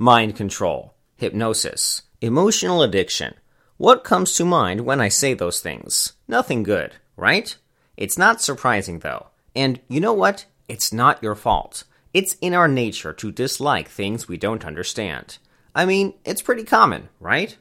[0.00, 3.34] Mind control, hypnosis, emotional addiction.
[3.78, 6.12] What comes to mind when I say those things?
[6.28, 7.56] Nothing good, right?
[7.96, 9.26] It's not surprising though.
[9.56, 10.46] And you know what?
[10.68, 11.82] It's not your fault.
[12.14, 15.38] It's in our nature to dislike things we don't understand.
[15.74, 17.56] I mean, it's pretty common, right?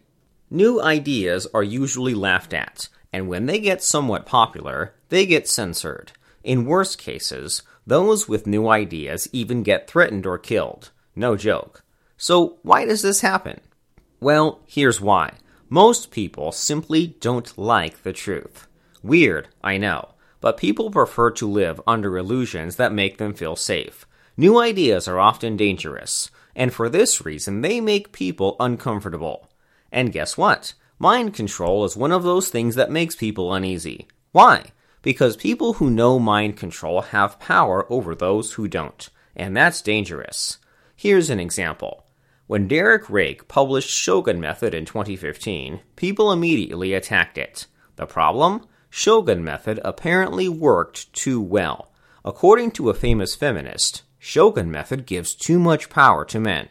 [0.52, 6.12] New ideas are usually laughed at, and when they get somewhat popular, they get censored.
[6.44, 10.92] In worst cases, those with new ideas even get threatened or killed.
[11.16, 11.84] No joke.
[12.18, 13.62] So, why does this happen?
[14.20, 15.36] Well, here's why.
[15.70, 18.68] Most people simply don't like the truth.
[19.04, 20.10] Weird, I know
[20.42, 24.06] but people prefer to live under illusions that make them feel safe.
[24.36, 29.50] New ideas are often dangerous, and for this reason, they make people uncomfortable.
[29.92, 30.74] And guess what?
[31.00, 34.08] Mind control is one of those things that makes people uneasy.
[34.32, 34.66] Why?
[35.02, 40.58] Because people who know mind control have power over those who don't, and that's dangerous.
[40.96, 42.06] Here's an example.
[42.48, 47.68] When Derek Rake published Shogun Method in 2015, people immediately attacked it.
[47.98, 48.66] The problem?
[48.90, 51.92] Shogun method apparently worked too well.
[52.24, 56.70] According to a famous feminist, Shogun method gives too much power to men.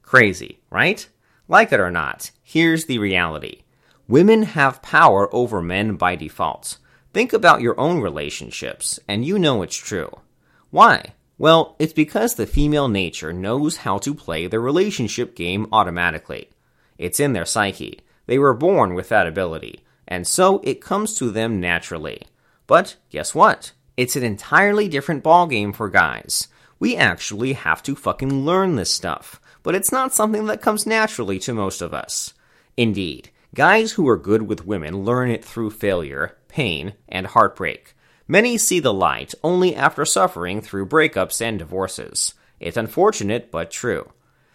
[0.00, 1.08] Crazy, right?
[1.48, 3.62] Like it or not, here's the reality.
[4.06, 6.78] Women have power over men by default.
[7.12, 10.20] Think about your own relationships, and you know it's true.
[10.70, 11.14] Why?
[11.38, 16.50] Well, it's because the female nature knows how to play the relationship game automatically.
[16.98, 18.00] It's in their psyche.
[18.26, 22.22] They were born with that ability and so it comes to them naturally.
[22.66, 23.72] But guess what?
[23.96, 26.48] It's an entirely different ballgame for guys.
[26.78, 31.38] We actually have to fucking learn this stuff, but it's not something that comes naturally
[31.40, 32.34] to most of us.
[32.76, 37.94] Indeed, guys who are good with women learn it through failure, pain, and heartbreak.
[38.28, 42.34] Many see the light only after suffering through breakups and divorces.
[42.58, 44.12] It's unfortunate, but true.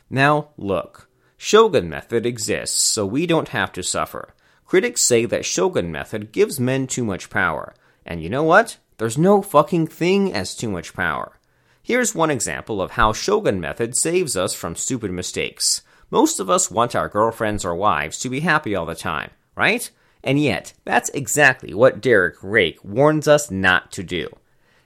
[0.09, 1.07] Now, look.
[1.37, 4.33] Shogun method exists so we don't have to suffer.
[4.65, 7.73] Critics say that Shogun method gives men too much power.
[8.05, 8.77] And you know what?
[8.97, 11.39] There's no fucking thing as too much power.
[11.81, 15.81] Here's one example of how Shogun method saves us from stupid mistakes.
[16.09, 19.89] Most of us want our girlfriends or wives to be happy all the time, right?
[20.23, 24.29] And yet, that's exactly what Derek Rake warns us not to do.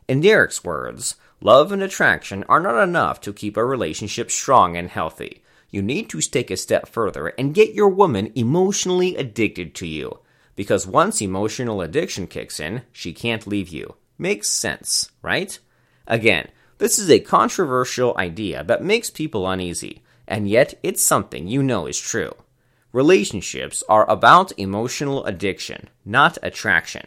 [0.07, 4.89] In Derek's words, love and attraction are not enough to keep a relationship strong and
[4.89, 5.41] healthy
[5.75, 10.19] you need to take a step further and get your woman emotionally addicted to you.
[10.55, 13.95] Because once emotional addiction kicks in, she can't leave you.
[14.17, 15.59] Makes sense, right?
[16.07, 16.47] Again,
[16.77, 21.87] this is a controversial idea that makes people uneasy, and yet it's something you know
[21.87, 22.31] is true.
[22.95, 27.05] Relationships are about emotional addiction, not attraction.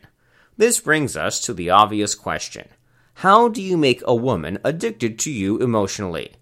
[0.54, 2.69] This brings us to the obvious question
[3.25, 6.34] How do you make a woman addicted to you emotionally?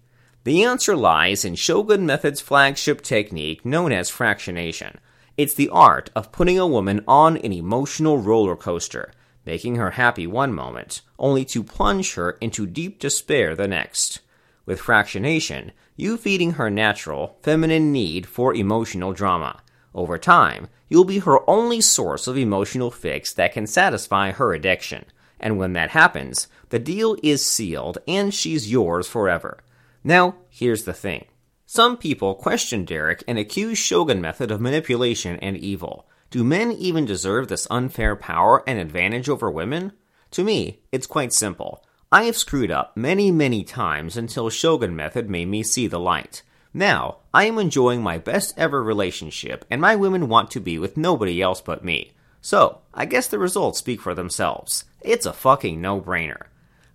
[0.43, 4.97] The answer lies in Shogun Method's flagship technique known as fractionation.
[5.37, 9.13] It's the art of putting a woman on an emotional roller coaster,
[9.45, 14.19] making her happy one moment, only to plunge her into deep despair the next.
[14.67, 19.61] With fractionation, you feeding her natural, feminine need for emotional drama.
[19.95, 25.05] Over time, you'll be her only source of emotional fix that can satisfy her addiction.
[25.39, 29.63] And when that happens, the deal is sealed and she's yours forever.
[30.03, 31.25] Now, here's the thing.
[31.65, 36.09] Some people question Derek and accuse Shogun method of manipulation and evil.
[36.29, 39.93] Do men even deserve this unfair power and advantage over women?
[40.31, 41.85] To me, it's quite simple.
[42.09, 46.41] I have screwed up many, many times until Shogun method made me see the light.
[46.73, 50.95] Now, I am enjoying my best ever relationship, and my women want to be with
[50.95, 52.13] nobody else but me.
[52.39, 54.85] So, I guess the results speak for themselves.
[55.01, 56.43] It's a fucking no brainer.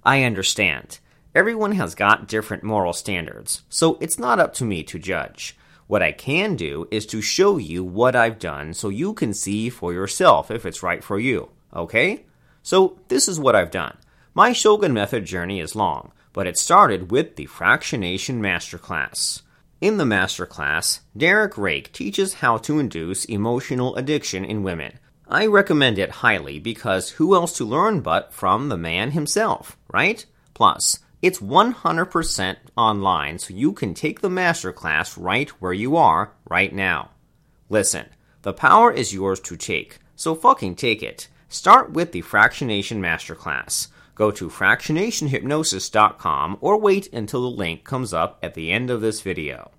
[0.03, 0.99] I understand.
[1.35, 5.59] Everyone has got different moral standards, so it's not up to me to judge.
[5.89, 9.69] What I can do is to show you what I've done so you can see
[9.69, 12.25] for yourself if it's right for you, okay?
[12.63, 13.99] So, this is what I've done.
[14.35, 19.43] My Shogun method journey is long, but it started with the Fractionation Masterclass.
[19.83, 24.99] In the masterclass, Derek Rake teaches how to induce emotional addiction in women.
[25.29, 30.25] I recommend it highly because who else to learn but from the man himself, right?
[30.55, 36.75] Plus, it's 100% online, so you can take the masterclass right where you are right
[36.75, 37.11] now.
[37.69, 38.07] Listen,
[38.41, 41.29] the power is yours to take, so fucking take it.
[41.51, 43.89] Start with the Fractionation Masterclass.
[44.15, 49.21] Go to fractionationhypnosis.com or wait until the link comes up at the end of this
[49.21, 49.71] video.